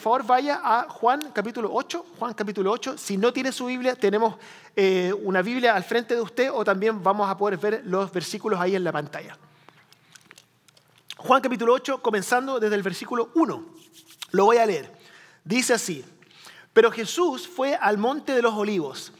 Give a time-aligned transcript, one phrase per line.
[0.00, 2.06] favor vaya a Juan capítulo 8.
[2.18, 2.98] Juan capítulo 8.
[2.98, 4.34] Si no tiene su Biblia, tenemos
[4.74, 8.58] eh, una Biblia al frente de usted o también vamos a poder ver los versículos
[8.58, 9.36] ahí en la pantalla.
[11.16, 13.66] Juan capítulo 8, comenzando desde el versículo 1.
[14.32, 14.90] Lo voy a leer.
[15.44, 16.04] Dice así,
[16.72, 19.12] pero Jesús fue al monte de los olivos.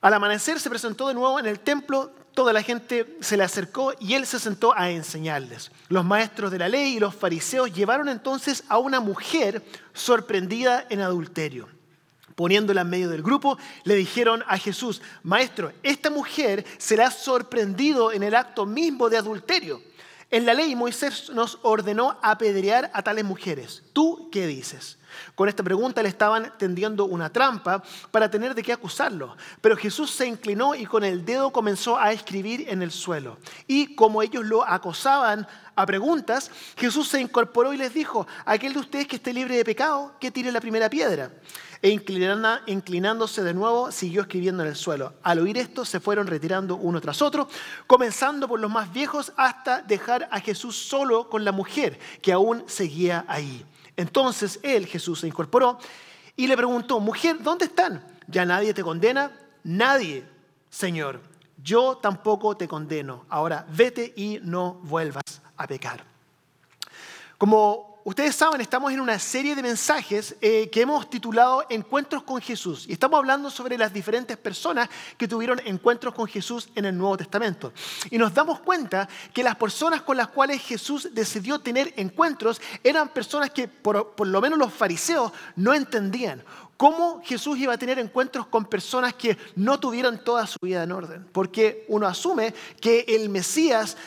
[0.00, 3.92] Al amanecer se presentó de nuevo en el templo toda la gente se le acercó
[4.00, 5.70] y él se sentó a enseñarles.
[5.88, 9.62] Los maestros de la ley y los fariseos llevaron entonces a una mujer
[9.92, 11.68] sorprendida en adulterio.
[12.34, 18.22] Poniéndola en medio del grupo, le dijeron a Jesús, Maestro, esta mujer será sorprendido en
[18.22, 19.82] el acto mismo de adulterio.
[20.30, 23.82] En la ley Moisés nos ordenó apedrear a tales mujeres.
[24.00, 24.96] ¿Tú qué dices?
[25.34, 29.36] Con esta pregunta le estaban tendiendo una trampa para tener de qué acusarlo.
[29.60, 33.36] Pero Jesús se inclinó y con el dedo comenzó a escribir en el suelo.
[33.66, 38.78] Y como ellos lo acosaban a preguntas, Jesús se incorporó y les dijo, aquel de
[38.78, 41.30] ustedes que esté libre de pecado, que tire la primera piedra.
[41.82, 45.12] E inclinándose de nuevo, siguió escribiendo en el suelo.
[45.22, 47.48] Al oír esto, se fueron retirando uno tras otro,
[47.86, 52.64] comenzando por los más viejos hasta dejar a Jesús solo con la mujer, que aún
[52.66, 53.66] seguía ahí.
[54.00, 55.78] Entonces él, Jesús, se incorporó
[56.34, 58.02] y le preguntó, mujer, ¿dónde están?
[58.28, 59.30] ¿Ya nadie te condena?
[59.62, 60.24] Nadie,
[60.70, 61.20] Señor.
[61.62, 63.26] Yo tampoco te condeno.
[63.28, 66.02] Ahora vete y no vuelvas a pecar.
[67.36, 72.40] Como ustedes saben, estamos en una serie de mensajes eh, que hemos titulado Encuentros con
[72.40, 72.86] Jesús.
[72.88, 77.16] Y estamos hablando sobre las diferentes personas que tuvieron encuentros con Jesús en el Nuevo
[77.16, 77.72] Testamento.
[78.10, 83.08] Y nos damos cuenta que las personas con las cuales Jesús decidió tener encuentros eran
[83.08, 86.42] personas que por, por lo menos los fariseos no entendían.
[86.76, 90.92] ¿Cómo Jesús iba a tener encuentros con personas que no tuvieran toda su vida en
[90.92, 91.28] orden?
[91.30, 93.98] Porque uno asume que el Mesías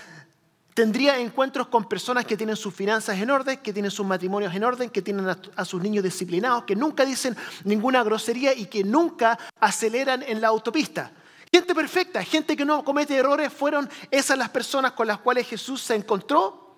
[0.73, 4.63] tendría encuentros con personas que tienen sus finanzas en orden, que tienen sus matrimonios en
[4.63, 9.37] orden, que tienen a, sus niños disciplinados, que nunca dicen ninguna grosería y que nunca
[9.59, 11.11] aceleran en la autopista.
[11.51, 15.81] Gente perfecta, gente que no comete errores, ¿fueron esas las personas con las cuales Jesús
[15.81, 16.77] se encontró?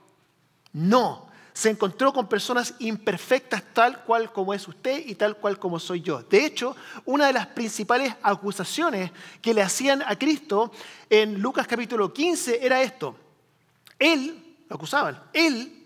[0.74, 5.80] No, se encontró con personas imperfectas tal cual como es usted y tal cual como
[5.80, 6.22] soy yo.
[6.24, 6.76] De hecho,
[7.06, 10.74] una de las principales acusaciones que le hacían a Cristo
[11.10, 13.16] en Lucas capítulo 15 era esto
[14.00, 15.86] él, lo acusaban, él,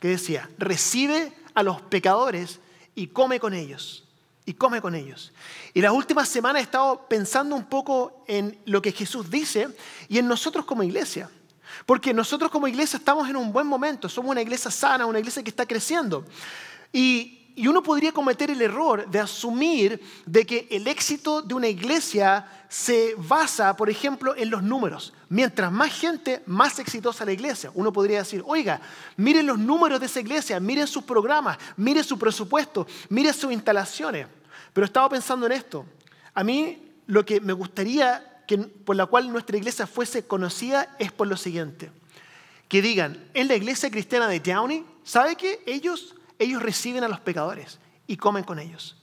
[0.00, 2.60] que decía, recibe a los pecadores
[2.94, 4.04] y come con ellos.
[4.44, 5.32] Y come con ellos.
[5.74, 9.68] Y las últimas semanas he estado pensando un poco en lo que Jesús dice
[10.08, 11.30] y en nosotros como iglesia.
[11.84, 15.42] Porque nosotros como iglesia estamos en un buen momento, somos una iglesia sana, una iglesia
[15.42, 16.24] que está creciendo.
[16.92, 21.66] Y y uno podría cometer el error de asumir de que el éxito de una
[21.66, 25.12] iglesia se basa, por ejemplo, en los números.
[25.28, 27.70] Mientras más gente, más exitosa la iglesia.
[27.74, 28.80] Uno podría decir, oiga,
[29.16, 34.26] miren los números de esa iglesia, miren sus programas, miren su presupuesto, miren sus instalaciones.
[34.72, 35.84] Pero estaba pensando en esto.
[36.34, 41.12] A mí lo que me gustaría que, por la cual nuestra iglesia fuese conocida es
[41.12, 41.90] por lo siguiente.
[42.68, 45.62] Que digan, en la iglesia cristiana de Downey, ¿sabe qué?
[45.66, 48.96] Ellos ellos reciben a los pecadores y comen con ellos.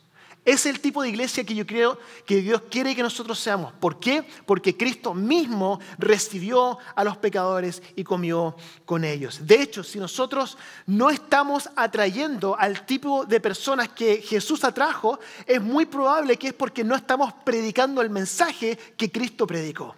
[0.45, 3.73] Es el tipo de iglesia que yo creo que Dios quiere que nosotros seamos.
[3.73, 4.23] ¿Por qué?
[4.45, 9.39] Porque Cristo mismo recibió a los pecadores y comió con ellos.
[9.47, 15.59] De hecho, si nosotros no estamos atrayendo al tipo de personas que Jesús atrajo, es
[15.59, 19.95] muy probable que es porque no estamos predicando el mensaje que Cristo predicó.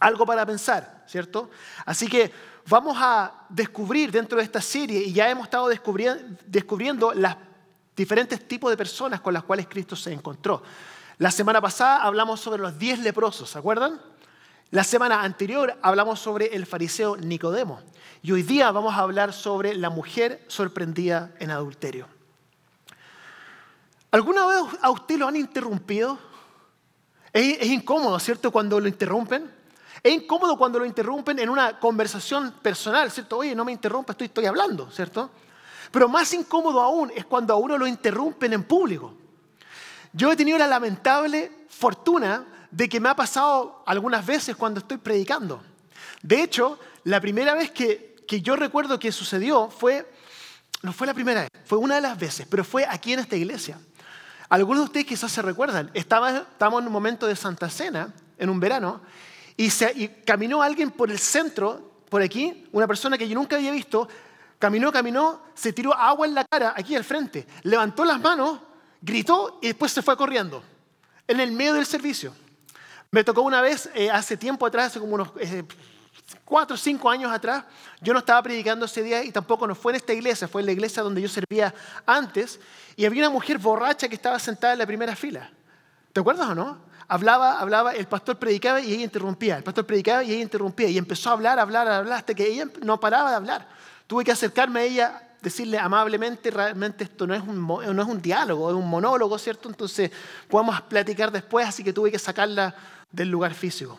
[0.00, 1.50] Algo para pensar, ¿cierto?
[1.84, 2.32] Así que
[2.68, 7.36] vamos a descubrir dentro de esta serie, y ya hemos estado descubriendo, los
[7.98, 10.62] diferentes tipos de personas con las cuales Cristo se encontró.
[11.18, 14.00] La semana pasada hablamos sobre los diez leprosos, ¿se acuerdan?
[14.70, 17.80] La semana anterior hablamos sobre el fariseo Nicodemo.
[18.22, 22.06] Y hoy día vamos a hablar sobre la mujer sorprendida en adulterio.
[24.10, 26.18] ¿Alguna vez a usted lo han interrumpido?
[27.32, 28.50] Es, es incómodo, ¿cierto?
[28.50, 29.50] Cuando lo interrumpen.
[30.02, 33.38] Es incómodo cuando lo interrumpen en una conversación personal, ¿cierto?
[33.38, 35.30] Oye, no me interrumpa, estoy, estoy hablando, ¿cierto?
[35.90, 39.14] Pero más incómodo aún es cuando a uno lo interrumpen en público.
[40.12, 44.98] Yo he tenido la lamentable fortuna de que me ha pasado algunas veces cuando estoy
[44.98, 45.62] predicando.
[46.22, 50.10] De hecho, la primera vez que, que yo recuerdo que sucedió fue,
[50.82, 53.36] no fue la primera vez, fue una de las veces, pero fue aquí en esta
[53.36, 53.78] iglesia.
[54.48, 58.58] Algunos de ustedes quizás se recuerdan, estábamos en un momento de Santa Cena, en un
[58.58, 59.02] verano,
[59.56, 59.68] y,
[60.24, 64.08] caminó alguien por el centro, por aquí, una persona que yo nunca había visto,
[64.58, 68.60] caminó, caminó, se tiró agua en la cara, aquí al frente, levantó las manos,
[69.00, 70.62] gritó y después se fue corriendo,
[71.26, 72.34] en el medio del servicio.
[73.10, 75.30] Me tocó una vez, eh, hace tiempo atrás, hace como unos
[76.44, 77.64] cuatro o cinco años atrás,
[78.00, 80.66] yo no estaba predicando ese día y tampoco no fue en esta iglesia, fue en
[80.66, 81.74] la iglesia donde yo servía
[82.04, 82.60] antes,
[82.96, 85.50] y había una mujer borracha que estaba sentada en la primera fila.
[86.12, 86.88] ¿Te acuerdas o no?
[87.06, 90.98] Hablaba, hablaba, el pastor predicaba y ella interrumpía, el pastor predicaba y ella interrumpía, y
[90.98, 93.68] empezó a hablar, a hablar, hablar, hasta que ella no paraba de hablar.
[94.08, 98.20] Tuve que acercarme a ella decirle amablemente, realmente esto no es, un, no es un
[98.20, 99.68] diálogo, es un monólogo, ¿cierto?
[99.68, 100.10] Entonces
[100.48, 102.74] podemos platicar después, así que tuve que sacarla
[103.12, 103.98] del lugar físico.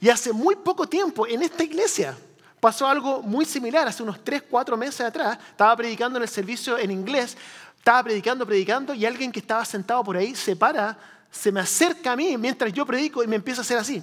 [0.00, 2.16] Y hace muy poco tiempo en esta iglesia
[2.58, 6.78] pasó algo muy similar, hace unos 3, 4 meses atrás, estaba predicando en el servicio
[6.78, 7.36] en inglés,
[7.76, 10.98] estaba predicando, predicando, y alguien que estaba sentado por ahí se para,
[11.30, 14.02] se me acerca a mí mientras yo predico y me empieza a hacer así,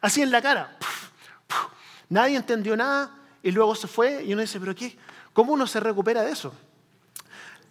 [0.00, 0.76] así en la cara.
[2.08, 3.10] Nadie entendió nada,
[3.42, 4.96] y luego se fue y uno dice, pero ¿qué?
[5.32, 6.52] ¿Cómo uno se recupera de eso?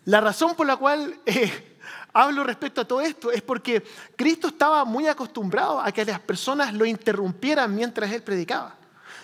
[0.06, 1.78] La razón por la cual eh,
[2.14, 3.84] hablo respecto a todo esto es porque
[4.16, 8.76] Cristo estaba muy acostumbrado a que las personas lo interrumpieran mientras él predicaba.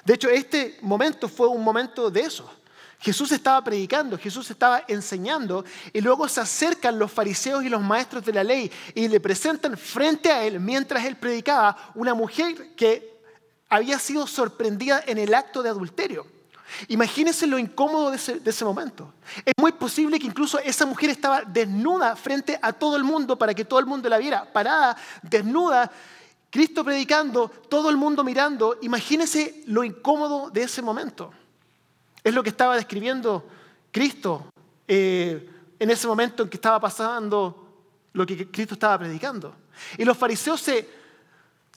[0.03, 2.51] De hecho, este momento fue un momento de eso.
[2.99, 8.23] Jesús estaba predicando, Jesús estaba enseñando y luego se acercan los fariseos y los maestros
[8.23, 13.19] de la ley y le presentan frente a él, mientras él predicaba, una mujer que
[13.67, 16.32] había sido sorprendida en el acto de adulterio.
[16.87, 19.13] Imagínense lo incómodo de ese, momento.
[19.45, 23.53] Es muy posible que incluso esa mujer estaba desnuda frente a todo el mundo para
[23.53, 25.91] que todo el mundo la viera, parada, desnuda,
[26.49, 28.77] Cristo predicando, todo el mundo mirando.
[28.81, 31.31] Imagínense lo incómodo de ese momento.
[32.23, 33.47] Es lo que estaba describiendo
[33.91, 34.47] Cristo
[34.87, 35.49] eh,
[35.79, 37.63] en ese momento en que estaba pasando
[38.13, 39.55] lo que Cristo estaba predicando.
[39.97, 41.02] Y los fariseos se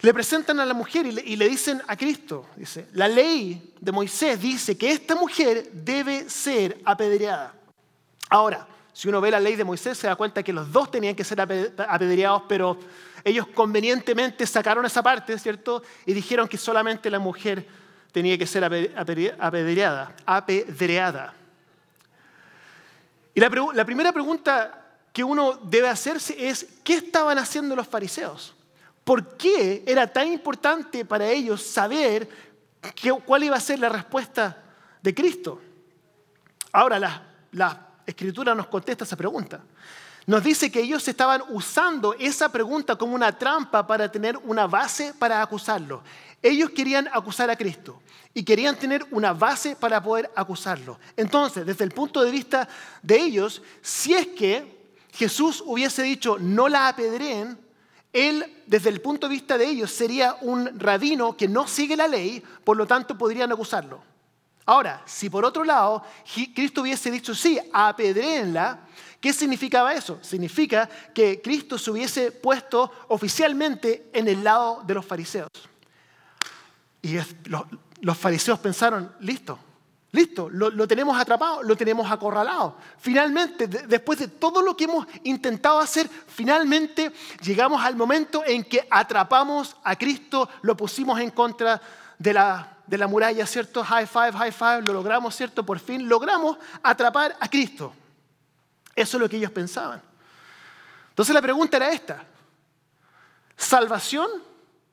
[0.00, 4.40] le presentan a la mujer y le, dicen a Cristo, dice, la ley de Moisés
[4.40, 7.54] dice que esta mujer debe ser apedreada.
[8.28, 11.14] Ahora, si uno ve la ley de Moisés se da cuenta que los dos tenían
[11.14, 12.78] que ser apedreados, pero
[13.24, 15.82] ellos convenientemente sacaron esa parte, ¿cierto?
[16.04, 17.66] Y dijeron que solamente la mujer
[18.12, 21.34] tenía que ser apedreada, apedreada.
[23.34, 24.82] Y la, la primera pregunta
[25.12, 28.55] que uno debe hacerse es, ¿qué estaban haciendo los fariseos?
[29.06, 32.28] ¿Por qué era tan importante para ellos saber
[33.24, 34.64] cuál iba a ser la respuesta
[35.00, 35.62] de Cristo?
[36.72, 36.98] Ahora
[37.52, 39.60] la, escritura nos contesta esa pregunta.
[40.26, 45.14] Nos dice que ellos estaban usando esa pregunta como una trampa para tener una base
[45.16, 46.02] para acusarlo.
[46.42, 48.02] Ellos querían acusar a Cristo
[48.34, 50.98] y querían tener una base para poder acusarlo.
[51.16, 52.68] Entonces, desde el punto de vista
[53.02, 57.65] de ellos, si es que Jesús hubiese dicho no la apedreen,
[58.16, 62.08] él, desde el punto de vista de ellos, sería un rabino que no sigue la
[62.08, 64.02] ley, por lo tanto podrían acusarlo.
[64.64, 66.02] Ahora, si por otro lado
[66.54, 68.80] Cristo hubiese dicho sí, apedréenla,
[69.20, 70.18] ¿qué significaba eso?
[70.22, 75.50] Significa que Cristo se hubiese puesto oficialmente en el lado de los fariseos.
[77.02, 77.16] Y
[78.00, 79.58] los fariseos pensaron, listo,
[80.16, 82.78] Listo, lo, tenemos atrapado, lo tenemos acorralado.
[82.96, 88.88] Finalmente, después de todo lo que hemos intentado hacer, finalmente llegamos al momento en que
[88.90, 91.82] atrapamos a Cristo, lo pusimos en contra
[92.18, 93.84] de la, de la muralla, ¿cierto?
[93.84, 95.66] High five, high five, lo logramos, ¿cierto?
[95.66, 97.92] Por fin logramos atrapar a Cristo.
[98.94, 100.00] Eso es lo que ellos pensaban.
[101.10, 102.24] Entonces la pregunta era esta.
[103.54, 104.30] ¿Salvación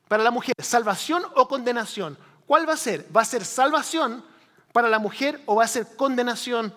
[0.06, 0.54] para la mujer?
[0.58, 2.18] ¿Salvación o condenación?
[2.46, 3.06] ¿Cuál va a ser?
[3.16, 4.33] ¿Va a ser salvación?
[4.74, 6.74] Para la mujer o va a ser condenación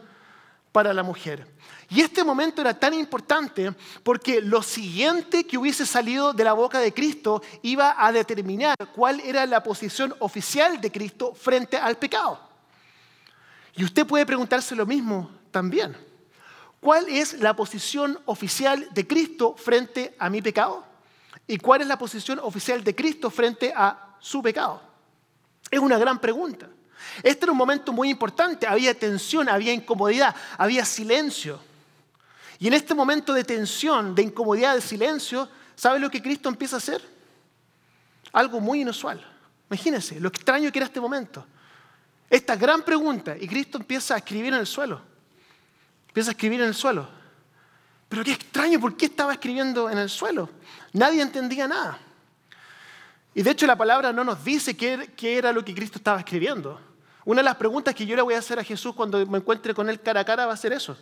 [0.72, 1.48] para la mujer.
[1.90, 3.74] Y este momento era tan importante
[4.04, 9.20] porque lo siguiente que hubiese salido de la boca de Cristo iba a determinar cuál
[9.22, 12.40] era la posición oficial de Cristo frente al pecado.
[13.76, 15.98] Y usted puede preguntarse lo mismo también.
[16.80, 20.86] ¿Cuál es la posición oficial de Cristo frente a mi pecado?
[21.48, 24.84] ¿Y cuál es la posición oficial de Cristo frente a su pecado?
[25.72, 26.70] Es una gran pregunta.
[27.24, 31.60] Este era un momento muy importante, había tensión, había incomodidad, había silencio.
[32.60, 36.78] Y en este momento de tensión, de incomodidad, de silencio, ¿sabe lo que Cristo empieza
[36.78, 37.02] a hacer?
[38.34, 39.26] Algo muy inusual.
[39.70, 41.46] Imagínense lo extraño que era este momento.
[42.30, 45.02] Esta gran pregunta, y Cristo empieza a escribir en el suelo.
[46.08, 47.08] Empieza a escribir en el suelo.
[48.10, 50.50] Pero qué extraño, ¿por qué estaba escribiendo en el suelo?
[50.94, 52.00] Nadie entendía nada.
[53.34, 56.82] Y de hecho la palabra no nos dice qué, era lo que Cristo estaba escribiendo.
[57.28, 59.74] Una de las preguntas que yo le voy a hacer a Jesús cuando me encuentre
[59.74, 60.98] con él cara a cara va a ser eso.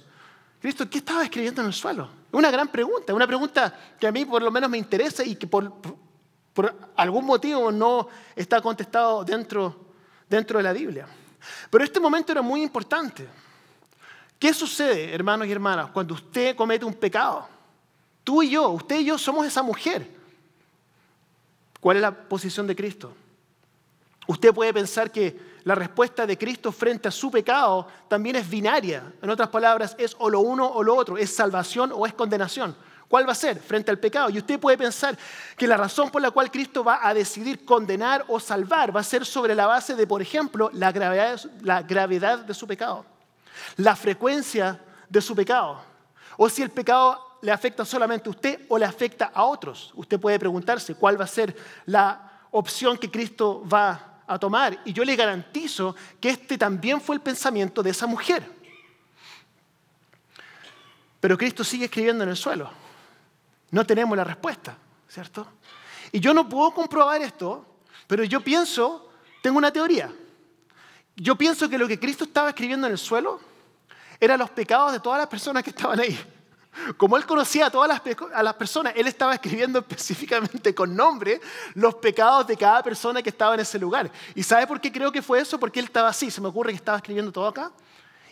[0.60, 2.10] Cristo, ¿qué estaba escribiendo en el suelo?
[2.32, 5.46] Una gran pregunta, una pregunta que a mí por lo menos me interesa y que
[5.46, 5.72] por,
[6.96, 9.76] algún motivo no está contestado dentro,
[10.28, 11.08] dentro de la Biblia.
[11.70, 13.28] Pero este momento era muy importante.
[14.40, 17.48] ¿Qué sucede, hermanos y hermanas, cuando usted comete un pecado?
[18.24, 20.10] Tú y yo, usted y yo somos esa mujer
[21.80, 23.14] ¿Cuál es la posición de Cristo?
[24.26, 29.14] Usted puede pensar que la respuesta de Cristo frente a su pecado también es binaria.
[29.20, 32.76] En otras palabras, es o lo uno o lo otro, es salvación o es condenación.
[33.08, 34.30] ¿Cuál va a ser frente al pecado?
[34.30, 35.18] Y usted puede pensar
[35.58, 39.04] que la razón por la cual Cristo va a decidir condenar o salvar va a
[39.04, 43.04] ser sobre la base de, por ejemplo, la gravedad, de su pecado,
[43.78, 44.80] la frecuencia
[45.10, 45.82] de su pecado,
[46.38, 49.92] o si el pecado le afecta solamente a usted o le afecta a otros.
[49.96, 51.56] Usted puede preguntarse cuál va a ser
[51.88, 54.80] la opción que Cristo va a tomar.
[54.86, 58.50] Y yo le garantizo que este también fue el pensamiento de esa mujer.
[61.20, 62.70] Pero Cristo sigue escribiendo en el suelo.
[63.72, 64.78] No tenemos la respuesta,
[65.08, 65.48] ¿cierto?
[66.12, 67.66] Y yo no puedo comprobar esto,
[68.08, 69.10] pero yo pienso,
[69.42, 70.14] tengo una teoría.
[71.16, 73.40] Yo pienso que lo que Cristo estaba escribiendo en el suelo
[74.20, 76.18] eran los pecados de todas las personas que estaban ahí.
[76.98, 81.40] Como él conocía a todas las, personas, él estaba escribiendo específicamente con nombre
[81.74, 84.12] los pecados de cada persona que estaba en ese lugar.
[84.34, 85.60] ¿Y sabe por qué creo que fue eso?
[85.60, 86.30] Porque él estaba así.
[86.30, 87.72] Se me ocurre que estaba escribiendo todo acá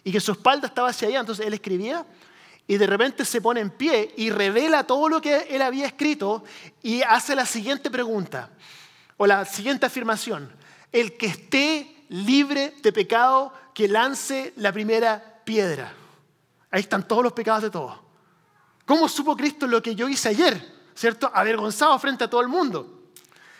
[0.04, 1.20] y que su espalda estaba hacia allá.
[1.22, 2.06] Entonces él escribía
[2.68, 6.44] y de repente se pone en pie y revela todo lo que él había escrito
[6.82, 8.50] y hace la siguiente pregunta
[9.18, 10.52] o la siguiente afirmación.
[10.92, 15.94] El que esté libre de pecado, que lance la primera piedra.
[16.72, 18.03] Ahí están todos los pecados de todos.
[18.86, 20.74] ¿Cómo supo Cristo lo que yo hice ayer?
[20.96, 21.32] ¿Cierto?
[21.34, 23.04] Avergonzado frente a todo el mundo.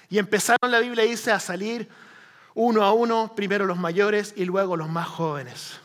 [0.10, 1.90] Y empezaron, la Biblia dice, a salir
[2.56, 5.80] uno a uno, primero los mayores y luego los más jóvenes.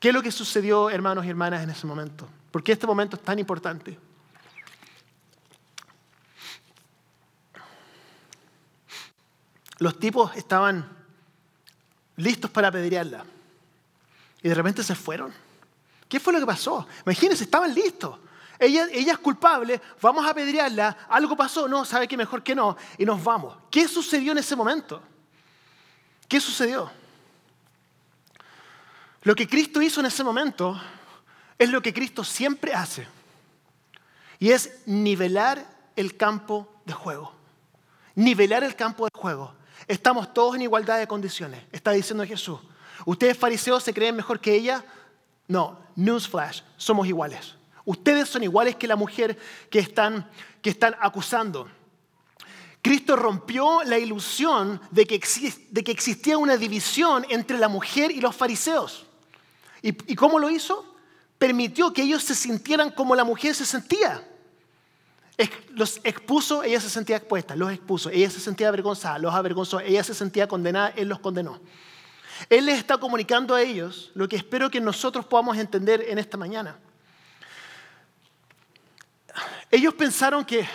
[0.00, 2.28] ¿Qué es lo que sucedió, hermanos y hermanas, en ese momento?
[2.50, 3.98] ¿Por qué este momento es tan importante?
[9.78, 10.86] Los tipos estaban
[12.16, 13.24] listos para apedrearla
[14.42, 15.32] y de repente se fueron.
[16.08, 16.86] ¿Qué fue lo que pasó?
[17.06, 18.18] Imagínense, estaban listos.
[18.60, 23.06] Ella, es culpable, vamos a apedrearla, algo pasó, no, sabe que mejor que no, y
[23.06, 23.56] nos vamos.
[23.70, 25.02] ¿Qué sucedió en ese momento?
[26.28, 26.90] ¿Qué sucedió?
[29.22, 30.78] Lo que Cristo hizo en ese momento
[31.58, 33.08] es lo que Cristo siempre hace.
[34.38, 37.32] Y es nivelar el campo de juego.
[38.14, 39.54] Nivelar el campo de juego.
[39.88, 42.60] Estamos todos en igualdad de condiciones, está diciendo Jesús.
[43.06, 44.84] ¿Ustedes fariseos se creen mejor que ella?
[45.48, 47.54] No, newsflash, somos iguales.
[47.90, 49.36] Ustedes son iguales que la mujer
[49.68, 50.30] que están,
[50.62, 51.68] que están acusando.
[52.82, 55.20] Cristo rompió la ilusión de que,
[55.70, 59.06] de que, existía una división entre la mujer y los fariseos.
[59.82, 60.86] ¿Y cómo lo hizo?
[61.36, 64.22] permitió que ellos se sintieran como la mujer se sentía.
[65.70, 70.04] Los expuso, ella se sentía expuesta, los expuso, ella se sentía avergonzada, los avergonzó, ella
[70.04, 71.58] se sentía condenada, él los condenó.
[72.50, 76.36] Él les está comunicando a ellos lo que espero que nosotros podamos entender en esta
[76.36, 76.78] mañana.
[79.70, 80.66] Ellos pensaron que,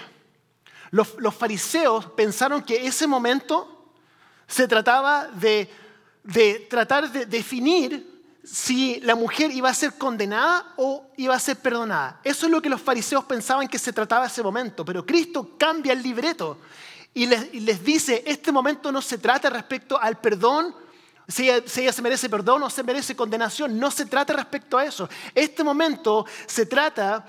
[0.92, 3.92] los, fariseos pensaron que ese momento
[4.48, 5.70] se trataba de,
[6.24, 11.58] de tratar de definir si la mujer iba a ser condenada o iba a ser
[11.58, 12.22] perdonada.
[12.24, 15.94] Eso es lo que los fariseos pensaban que se trataba ese momento, pero Cristo cambia
[15.94, 16.60] el libreto
[17.14, 20.76] y les, dice, este momento no se trata respecto al perdón,
[21.28, 24.78] si ella, si ella, se merece perdón o se merece condenación, no se trata respecto
[24.78, 25.10] a eso.
[25.34, 27.26] Este momento se trata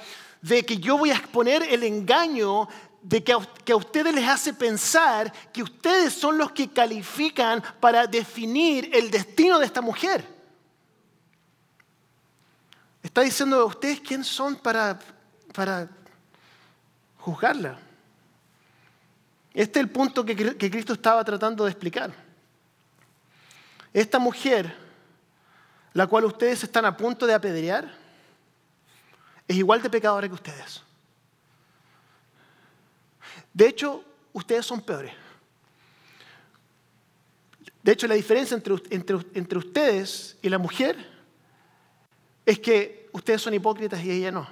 [0.47, 2.69] de que yo voy a exponer el engaño
[3.03, 8.91] de que a ustedes les hace pensar que ustedes son los que califican para definir
[8.93, 10.25] el destino de esta mujer.
[13.03, 14.99] Está diciendo, ¿ustedes quién son para,
[15.53, 15.89] para
[17.19, 17.79] juzgarla?
[19.53, 22.13] Este es el punto que Cristo estaba tratando de explicar.
[23.93, 24.77] Esta mujer,
[25.93, 28.06] la cual ustedes están a punto de apedrear,
[29.49, 30.83] es igual de pecadora que ustedes.
[33.53, 35.13] De hecho, ustedes son peores.
[37.83, 38.75] De hecho, la diferencia entre,
[39.35, 40.97] entre, ustedes y la mujer
[42.45, 44.49] es que ustedes son hipócritas y ella no.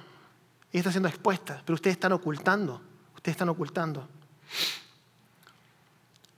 [0.71, 2.81] Ella está siendo expuesta, pero ustedes están ocultando.
[3.13, 4.07] Ustedes están ocultando.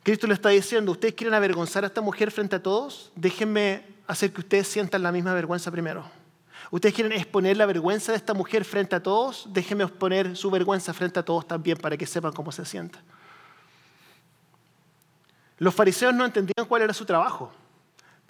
[0.02, 4.32] Cristo le está diciendo, ustedes quieren avergonzar a esta mujer frente a todos, déjenme hacer
[4.32, 6.10] que ustedes sientan la misma vergüenza primero.
[6.70, 10.94] Ustedes quieren exponer la vergüenza de esta mujer frente a todos, déjenme exponer su vergüenza
[10.94, 13.02] frente a todos también para que sepan cómo se sienta.
[15.60, 17.52] Los fariseos no entendían cuál era su trabajo.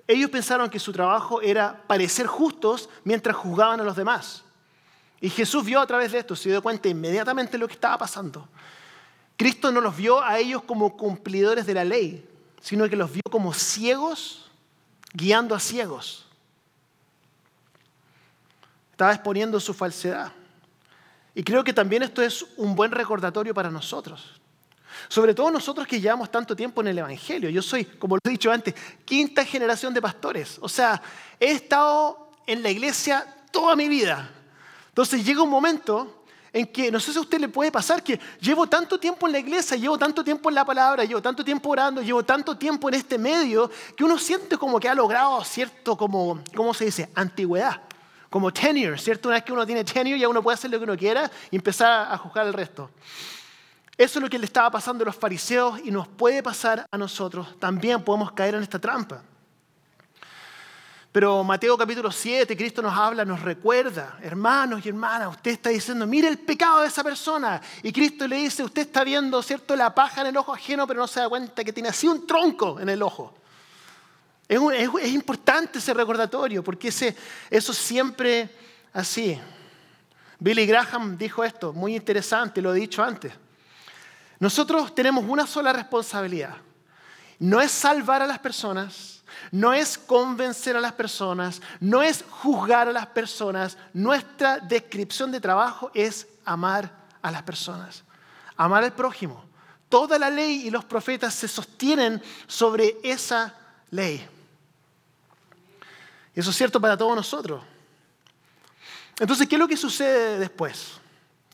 [0.08, 4.44] Ellos pensaron que su trabajo era parecer justos mientras juzgaban a los demás.
[5.20, 7.98] Y Jesús vio a través de esto, se dio cuenta inmediatamente de lo que estaba
[7.98, 8.48] pasando.
[9.36, 12.28] Cristo no los vio a ellos como cumplidores de la ley,
[12.62, 14.50] sino que los vio como ciegos
[15.14, 16.27] guiando a ciegos.
[18.98, 20.32] Estaba exponiendo su falsedad.
[21.36, 24.42] Y creo que también esto es un buen recordatorio para nosotros.
[25.08, 27.48] Sobre todo nosotros que llevamos tanto tiempo en el Evangelio.
[27.52, 28.74] Yo soy, como lo he dicho antes,
[29.06, 30.58] quinta generación de pastores.
[30.62, 31.00] O sea,
[31.40, 34.32] he estado en la iglesia toda mi vida.
[34.88, 38.20] Entonces llega un momento en que, no sé si a usted le puede pasar, que
[38.42, 41.70] llevo tanto tiempo en la iglesia, llevo tanto tiempo en la palabra, llevo tanto tiempo
[41.70, 45.96] orando, llevo tanto tiempo en este medio, que uno siente como que ha logrado cierto,
[45.96, 47.12] como, ¿cómo se dice?
[47.14, 47.80] Antigüedad,
[48.30, 49.30] como tenure, ¿cierto?
[49.30, 51.56] Una vez que uno tiene tenure ya uno puede hacer lo que uno quiera y
[51.56, 52.90] empezar a juzgar al resto.
[53.98, 56.98] Eso es lo que le estaba pasando a los fariseos y nos puede pasar a
[56.98, 57.60] nosotros.
[57.60, 59.24] También podemos caer en esta trampa.
[61.12, 66.06] Pero Mateo capítulo 7, Cristo nos habla, nos recuerda, hermanos y hermanas, usted está diciendo,
[66.06, 67.60] mire el pecado de esa persona.
[67.82, 71.00] Y Cristo le dice, usted está viendo, ¿cierto?, la paja en el ojo ajeno, pero
[71.00, 73.34] no se da cuenta que tiene así un tronco en el ojo.
[74.48, 76.88] Es, importante ese recordatorio, porque
[77.50, 78.50] eso siempre
[78.94, 79.40] así.
[80.40, 83.34] Billy Graham dijo esto, muy interesante, lo he dicho antes.
[84.40, 86.56] Nosotros tenemos una sola responsabilidad.
[87.40, 92.88] No es salvar a las personas, no es convencer a las personas, no es juzgar
[92.88, 93.78] a las personas.
[93.94, 96.90] Nuestra descripción de trabajo es amar
[97.22, 98.04] a las personas,
[98.56, 99.44] amar al prójimo.
[99.90, 103.54] Toda la ley y los profetas se sostienen sobre esa
[103.90, 104.28] ley.
[106.38, 107.64] Eso es cierto para todos nosotros.
[109.20, 111.00] Entonces, ¿qué es lo que sucede después?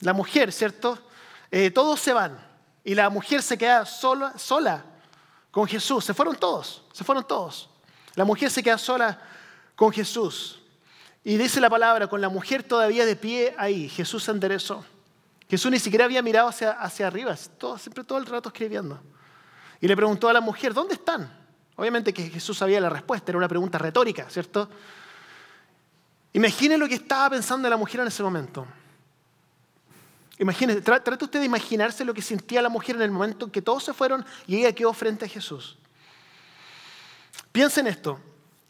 [0.01, 0.99] La mujer, ¿cierto?
[1.49, 2.37] Eh, todos se van
[2.83, 4.83] y la mujer se queda sola, sola
[5.51, 6.03] con Jesús.
[6.03, 7.69] Se fueron todos, se fueron todos.
[8.15, 9.21] La mujer se queda sola
[9.77, 10.59] con Jesús.
[11.23, 14.83] Y dice la palabra, con la mujer todavía de pie ahí, Jesús se enderezó.
[15.47, 18.99] Jesús ni siquiera había mirado hacia, hacia arriba, todo, siempre todo el rato escribiendo.
[19.79, 21.42] Y le preguntó a la mujer, ¿dónde están?
[21.75, 24.69] Obviamente que Jesús sabía la respuesta, era una pregunta retórica, ¿cierto?
[26.33, 28.65] Imagine lo que estaba pensando la mujer en ese momento.
[30.39, 33.61] Imagínese, trate usted de imaginarse lo que sentía la mujer en el momento en que
[33.61, 35.77] todos se fueron y ella quedó frente a Jesús.
[37.51, 38.19] Piensen esto,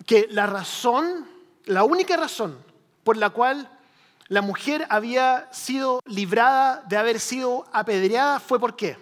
[0.06, 1.26] que la razón,
[1.66, 2.58] la única razón
[3.04, 3.70] por la cual
[4.28, 8.98] la mujer había sido librada de haber sido apedreada fue por qué.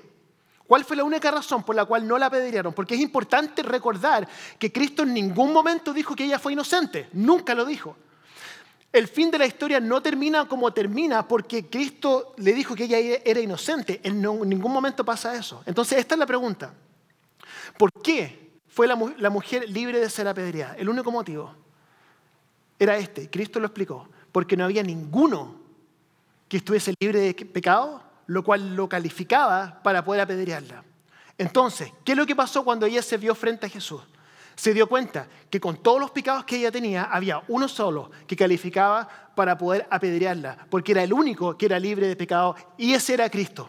[0.72, 2.72] ¿Cuál fue la única razón por la cual no la apedrearon?
[2.72, 4.26] Porque es importante recordar
[4.58, 7.98] que Cristo en ningún momento dijo que ella fue inocente, nunca lo dijo.
[8.90, 13.20] El fin de la historia no termina como termina porque Cristo le dijo que ella
[13.26, 14.00] era inocente.
[14.02, 15.62] En ningún momento pasa eso.
[15.66, 16.74] Entonces, esta es la pregunta.
[17.78, 20.78] ¿Por qué fue la, mujer libre de ser apedreada?
[20.78, 21.54] El único motivo
[22.80, 23.30] era este.
[23.30, 24.08] Cristo lo explicó.
[24.32, 25.54] Porque no había ninguno
[26.48, 30.84] que estuviese libre de pecado, lo cual lo calificaba para poder apedrearla.
[31.38, 34.02] Entonces, ¿qué es lo que pasó cuando ella se vio frente a Jesús?
[34.56, 38.36] se dio cuenta que con todos los pecados que ella tenía, había uno solo que
[38.36, 43.16] calificaba para poder apedrearla, porque era el único que era libre de pecado, y ese
[43.16, 43.68] era Cristo.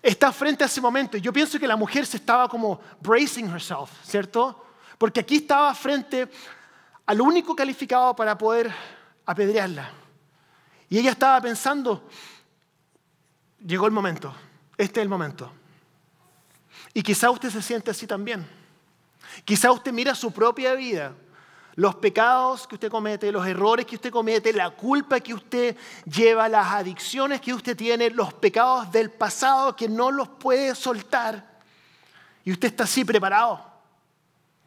[0.00, 3.44] Está frente a ese momento, y yo pienso que la mujer se estaba como bracing
[3.44, 4.64] herself, ¿cierto?
[4.96, 6.28] Porque aquí estaba frente
[7.04, 8.72] al único calificado para poder
[9.26, 9.90] apedrearla.
[10.88, 12.08] Y ella estaba pensando,
[13.66, 14.34] llegó el momento,
[14.76, 15.52] este es el momento.
[16.94, 18.46] Y quizá usted se siente así también.
[19.44, 21.14] Quizá usted mira su propia vida,
[21.74, 26.48] los pecados que usted comete, los errores que usted comete, la culpa que usted lleva,
[26.48, 31.60] las adicciones que usted tiene, los pecados del pasado que no los puede soltar.
[32.44, 33.64] Y usted está así preparado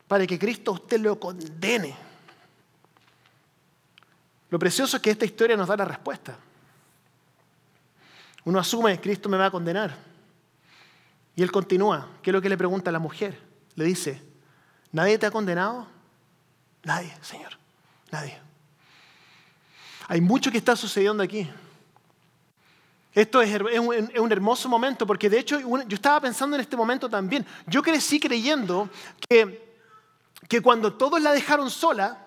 [0.08, 1.96] para que Cristo usted lo condene.
[4.50, 6.38] Lo precioso es que esta historia nos da la respuesta.
[8.46, 9.96] Uno asume, Cristo me va a condenar.
[11.36, 12.08] Y él continúa.
[12.22, 13.38] ¿Qué es lo que le pregunta a la mujer?
[13.76, 14.22] Le dice,
[14.96, 15.86] ¿Nadie te ha condenado?
[16.84, 17.52] Nadie, Señor.
[18.12, 18.40] Nadie.
[20.08, 21.52] Hay mucho que está sucediendo aquí.
[23.14, 27.46] Esto es, un, hermoso momento porque de hecho yo estaba pensando en este momento también.
[27.68, 28.90] Yo crecí creyendo
[29.28, 29.76] que,
[30.48, 32.25] que cuando todos la dejaron sola,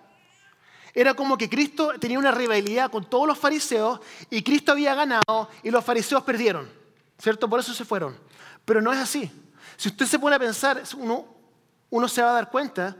[1.00, 5.48] era como que Cristo tenía una rivalidad con todos los fariseos y Cristo había ganado
[5.62, 6.68] y los fariseos perdieron.
[7.16, 7.48] ¿Cierto?
[7.48, 8.18] Por eso se fueron.
[8.64, 9.30] Pero no es así.
[9.76, 12.96] Si usted se pone a pensar, uno, se va a dar cuenta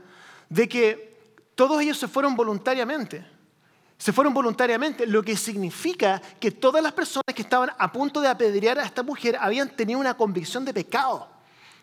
[0.47, 1.19] de que
[1.55, 3.25] todos ellos se fueron voluntariamente.
[3.97, 8.29] Se fueron voluntariamente, lo que significa que todas las personas que estaban a punto de
[8.29, 11.27] apedrear a esta mujer habían tenido una convicción de pecado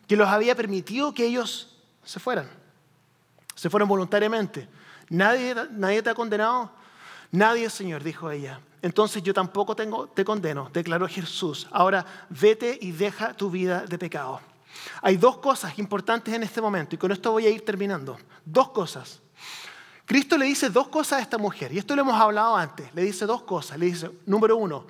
[0.08, 2.48] que los había permitido que ellos se fueran.
[3.54, 4.66] Se fueron voluntariamente.
[5.08, 6.70] Nadie, nadie te ha condenado.
[7.30, 8.60] Nadie, Señor, dijo ella.
[8.82, 11.66] Entonces yo tampoco tengo, te condeno, declaró Jesús.
[11.72, 14.40] Ahora vete y deja tu vida de pecado.
[15.02, 18.16] Hay dos cosas importantes en este momento y con esto voy a ir terminando.
[18.44, 19.20] Dos cosas.
[20.04, 22.94] Cristo le dice dos cosas a esta mujer y esto lo hemos hablado antes.
[22.94, 23.78] Le dice dos cosas.
[23.78, 24.86] Le dice, número uno,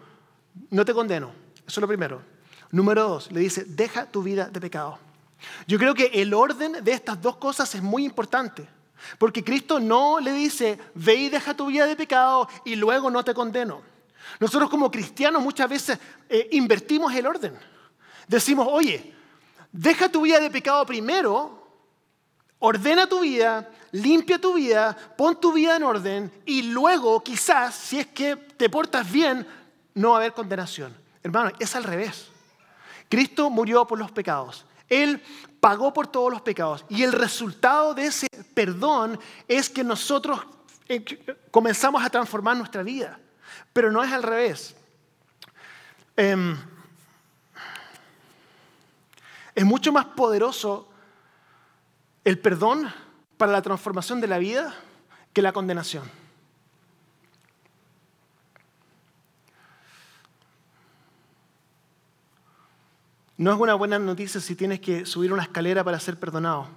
[0.70, 1.30] no te condeno.
[1.66, 2.20] Eso es lo primero.
[2.70, 4.98] Número dos, le dice, deja tu vida de pecado.
[5.66, 8.68] Yo creo que el orden de estas dos cosas es muy importante.
[9.18, 13.24] Porque Cristo no le dice, ve y deja tu vida de pecado y luego no
[13.24, 13.82] te condeno.
[14.40, 17.56] Nosotros como cristianos muchas veces eh, invertimos el orden.
[18.26, 19.14] Decimos, oye,
[19.72, 21.66] deja tu vida de pecado primero,
[22.58, 28.00] ordena tu vida, limpia tu vida, pon tu vida en orden y luego quizás, si
[28.00, 29.46] es que te portas bien,
[29.94, 30.94] no va a haber condenación.
[31.22, 32.26] Hermano, es al revés.
[33.08, 34.65] Cristo murió por los pecados.
[34.88, 35.22] Él
[35.60, 36.84] pagó por todos los pecados.
[36.88, 39.18] Y el resultado de ese perdón
[39.48, 40.40] es que nosotros
[40.88, 41.04] eh,
[41.50, 43.18] comenzamos a transformar nuestra vida.
[43.72, 44.76] Pero no es al revés.
[46.16, 46.56] Em,
[49.54, 50.88] es mucho más poderoso
[52.24, 52.92] el perdón
[53.36, 54.74] para la transformación de la vida
[55.32, 56.10] que la condenación.
[63.38, 66.68] No es una buena noticia si tienes que subir una escalera para ser perdonado.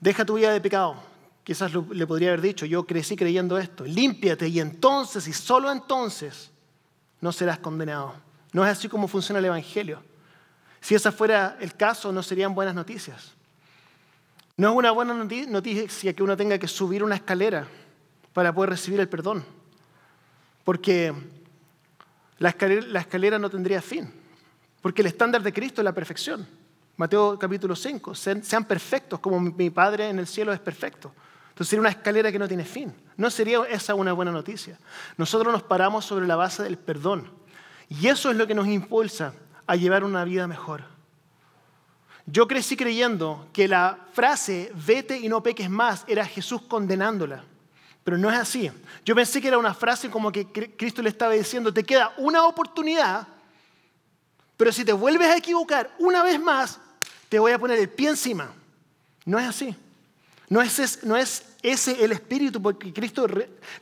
[0.00, 0.96] Deja tu vida de pecado.
[1.44, 3.84] Quizás le podría haber dicho, yo crecí creyendo esto.
[3.84, 6.50] Límpiate y entonces y solo entonces
[7.20, 8.14] no serás condenado.
[8.52, 10.02] No es así como funciona el Evangelio.
[10.80, 13.32] Si ese fuera el caso, no serían buenas noticias.
[14.56, 17.68] No es una buena noticia que uno tenga que subir una escalera
[18.32, 19.44] para poder recibir el perdón.
[20.64, 21.14] Porque
[22.38, 24.25] la escalera no tendría fin.
[24.86, 26.46] Porque el estándar de Cristo es la perfección.
[26.96, 31.12] Mateo capítulo 5, sean perfectos como mi Padre en el cielo es perfecto.
[31.48, 32.94] Entonces sería una escalera que no tiene fin.
[33.16, 34.78] No sería esa una buena noticia.
[35.16, 37.28] Nosotros nos paramos sobre la base del perdón.
[37.88, 39.34] Y eso es lo que nos impulsa
[39.66, 40.84] a llevar una vida mejor.
[42.24, 47.42] Yo crecí creyendo que la frase vete y no peques más era Jesús condenándola.
[48.04, 48.70] Pero no es así.
[49.04, 52.44] Yo pensé que era una frase como que Cristo le estaba diciendo, te queda una
[52.44, 53.26] oportunidad
[54.56, 56.78] pero si te vuelves a equivocar una vez más,
[57.28, 58.52] te voy a poner el pie encima.
[59.24, 59.76] No es así.
[60.48, 63.26] No es, no es ese el espíritu, porque Cristo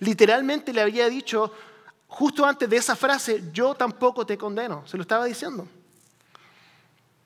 [0.00, 1.52] literalmente le había dicho,
[2.08, 4.82] justo antes de esa frase, yo tampoco te condeno.
[4.86, 5.68] Se lo estaba diciendo.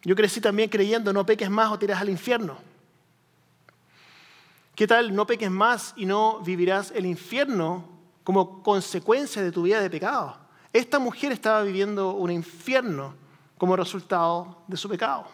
[0.03, 2.59] Yo crecí también creyendo, no peques más o tiras al infierno.
[4.75, 5.15] ¿Qué tal?
[5.15, 7.89] No peques más y no vivirás el infierno
[8.25, 10.37] como consecuencia de tu vida de pecado.
[10.73, 13.15] Esta mujer estaba viviendo un infierno
[13.59, 15.27] como resultado de su pecado.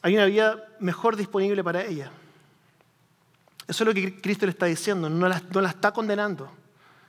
[0.00, 2.10] Hay una vida mejor disponible para ella.
[3.68, 6.50] Eso es lo que Cristo le está diciendo, no la, está condenando.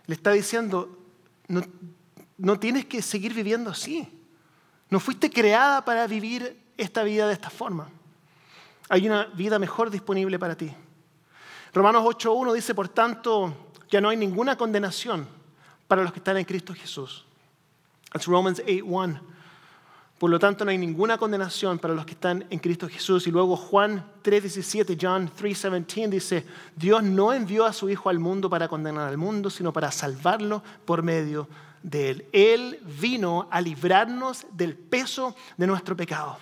[0.06, 1.00] Le está diciendo,
[1.48, 1.63] no,
[2.38, 4.08] no tienes que seguir viviendo así.
[4.89, 7.89] No fuiste creada para vivir esta vida de esta forma.
[8.89, 10.72] Hay una vida mejor disponible para ti.
[11.74, 15.28] Romanos 8.1 dice, por tanto, ya no hay ninguna condenación
[15.88, 17.26] para los que están en Cristo Jesús.
[18.13, 19.19] Es Romans 8:1.
[20.19, 23.28] Por lo tanto, no hay ninguna condenación para los que están en Cristo Jesús.
[23.28, 26.45] Y luego Juan 3:17, John 3:17 dice,
[26.76, 30.63] Dios no envió a su Hijo al mundo para condenar al mundo, sino para salvarlo
[30.86, 31.49] por medio
[31.82, 32.26] de él.
[32.32, 36.38] Él vino a librarnos del peso de nuestro pecado.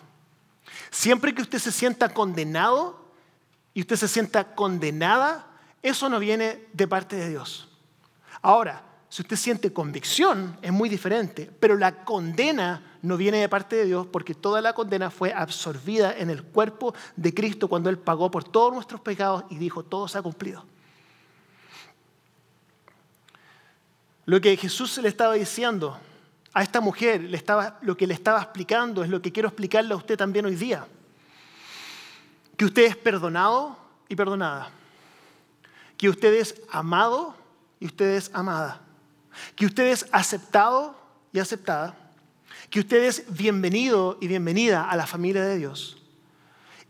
[0.92, 3.04] Siempre que usted se sienta condenado
[3.74, 5.48] y usted se sienta condenada,
[5.82, 7.68] eso no viene de parte de Dios.
[8.42, 13.76] Ahora, si usted siente convicción, es muy diferente, pero la condena no viene de parte
[13.76, 17.98] de Dios porque toda la condena fue absorbida en el cuerpo de Cristo cuando Él
[17.98, 20.64] pagó por todos nuestros pecados y dijo, todo se ha cumplido.
[24.28, 26.00] Lo que Jesús le estaba diciendo
[26.54, 29.94] a esta mujer, le estaba, lo que le estaba explicando es lo que quiero explicarle
[29.94, 30.88] a usted también hoy día.
[32.56, 33.76] Que usted es perdonado
[34.08, 34.72] y perdonada.
[35.98, 37.36] Que usted es amado
[37.78, 38.80] y usted es amada
[39.56, 40.96] que usted es aceptado
[41.34, 41.96] y aceptada,
[42.70, 45.98] que usted es bienvenido y bienvenida a la familia de Dios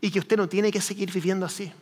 [0.00, 1.72] y que usted no tiene que seguir viviendo así.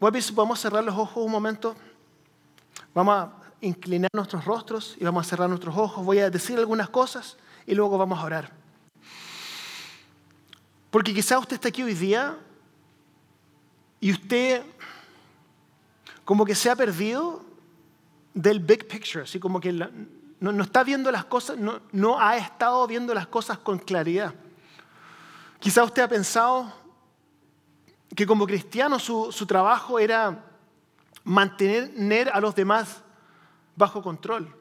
[0.00, 1.74] Vamos a cerrar los ojos un momento.
[2.94, 6.04] Vamos a inclinar nuestros rostros y vamos a cerrar nuestros ojos.
[6.04, 8.52] Voy a decir algunas cosas y luego vamos a orar.
[10.90, 12.36] Porque quizá usted está aquí hoy día
[14.00, 14.62] y usted
[16.28, 17.42] como que se ha perdido
[18.34, 22.86] del big picture, así como que no, está viendo las cosas, no, no ha estado
[22.86, 24.34] viendo las cosas con claridad.
[25.58, 26.70] Quizá usted ha pensado
[28.14, 30.44] que como cristiano su, su trabajo era
[31.24, 33.00] mantener a los demás
[33.74, 34.54] bajo control.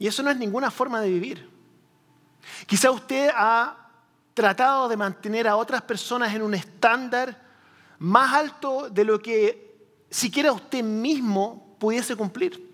[0.00, 1.48] Y eso no es ninguna forma de vivir.
[2.66, 3.76] Quizá usted ha
[4.34, 7.40] tratado de mantener a otras personas en un estándar
[8.00, 9.65] más alto de lo que
[10.10, 12.64] siquiera usted mismo pudiese cumplir.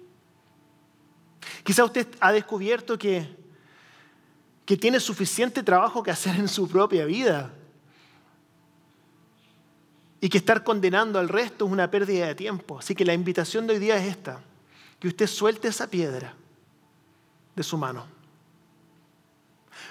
[1.65, 3.29] Quizá usted ha descubierto que,
[4.65, 7.53] que tiene suficiente trabajo que hacer en su propia vida
[10.21, 12.79] y que estar condenando al resto es una pérdida de tiempo.
[12.79, 14.41] Así que la invitación de hoy día es esta,
[15.01, 16.35] que usted suelte esa piedra
[17.57, 18.07] de su mano.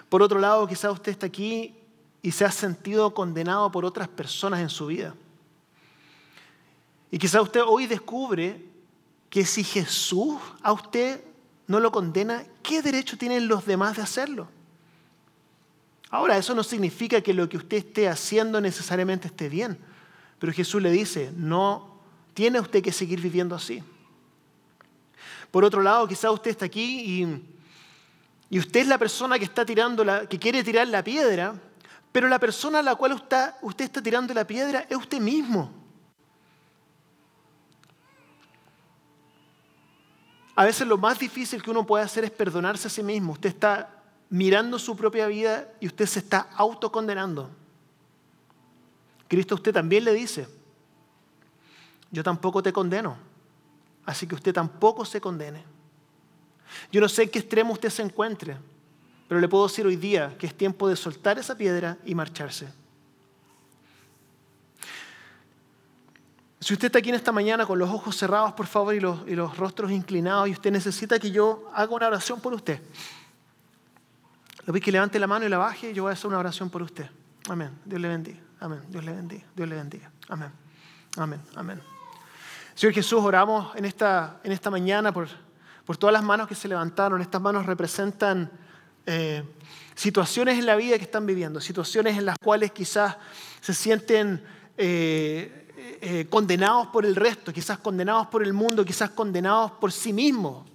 [0.07, 1.75] Por otro lado, quizá usted está aquí
[2.21, 5.13] y se ha sentido condenado por otras personas en su vida.
[7.11, 8.65] Y quizá usted hoy descubre
[9.29, 11.21] que si Jesús a usted
[11.67, 14.47] no lo condena, ¿qué derecho tienen los demás de hacerlo?
[16.09, 19.77] Ahora, eso no significa que lo que usted esté haciendo necesariamente esté bien.
[20.39, 21.99] Pero Jesús le dice, no
[22.33, 23.83] tiene usted que seguir viviendo así.
[25.51, 27.43] Por otro lado, quizá usted está aquí
[28.49, 31.55] y, usted es la persona que está tirando la, que quiere tirar la piedra,
[32.11, 35.80] pero la persona a la cual usted está tirando la piedra es usted mismo.
[40.55, 43.33] A veces lo más difícil que uno puede hacer es perdonarse a sí mismo.
[43.33, 47.49] Usted está mirando su propia vida y usted se está autocondenando.
[49.27, 50.47] Cristo a usted también le dice,
[52.11, 53.15] yo tampoco te condeno,
[54.05, 55.63] así que usted tampoco se condene.
[56.91, 58.57] Yo no sé en qué extremo usted se encuentre,
[59.29, 62.67] pero le puedo decir hoy día que es tiempo de soltar esa piedra y marcharse.
[66.61, 69.57] Si usted está aquí en esta mañana con los ojos cerrados, por favor, y los,
[69.57, 72.79] rostros inclinados, y usted necesita que yo haga una oración por usted,
[74.67, 76.83] voy que levante la mano y la baje, yo voy a hacer una oración por
[76.83, 77.09] usted.
[77.49, 77.71] Amén.
[77.83, 78.39] Dios le bendiga.
[78.59, 78.79] Amén.
[78.89, 79.43] Dios le bendiga.
[79.55, 80.11] Dios le bendiga.
[80.29, 80.51] Amén.
[81.17, 81.41] Amén.
[81.55, 81.81] Amén.
[82.75, 85.29] Señor Jesús, oramos en esta, en esta mañana por,
[85.83, 87.21] por todas las manos que se levantaron.
[87.21, 88.51] Estas manos representan
[89.07, 89.43] eh,
[89.95, 93.17] situaciones en la vida que están viviendo, situaciones en las cuales quizás
[93.61, 94.43] se sienten
[94.77, 100.13] eh, eh, condenados por el resto, quizás condenados por el mundo, quizás condenados por sí
[100.13, 100.65] mismos.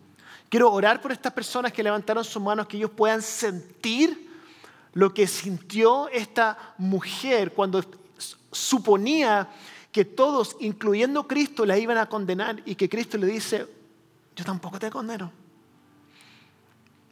[0.48, 4.30] Quiero orar por estas personas que levantaron sus manos, que ellos puedan sentir
[4.94, 7.84] lo que sintió esta mujer cuando
[8.50, 9.48] suponía
[9.92, 13.66] que todos, incluyendo Cristo, la iban a condenar y que Cristo le dice,
[14.34, 15.30] yo tampoco te condeno,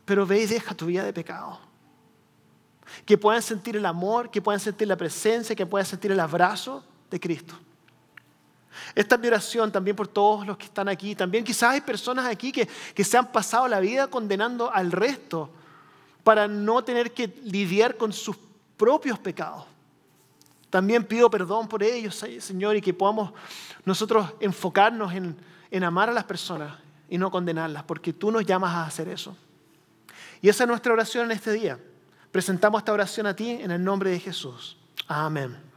[0.05, 1.61] pero ve y deja tu vida de pecado.
[3.07, 6.85] Que puedan sentir el amor, que puedan sentir la presencia, que puedan sentir el abrazo
[7.11, 7.55] de Cristo.
[8.95, 11.15] Esta es mi oración también por todos los que están aquí.
[11.15, 15.51] También quizás hay personas aquí que, que se han pasado la vida condenando al resto
[16.23, 18.37] para no tener que lidiar con sus
[18.77, 19.65] propios pecados.
[20.71, 23.33] También pido perdón por ellos, Señor, y que podamos
[23.85, 25.37] nosotros enfocarnos en,
[25.71, 26.77] en amar a las personas
[27.09, 29.37] y no condenarlas, porque tú nos llamas a hacer eso.
[30.43, 31.79] Y esa es nuestra oración en este día.
[32.33, 34.77] Presentamos esta oración a ti en el nombre de Jesús.
[35.07, 35.74] Amén.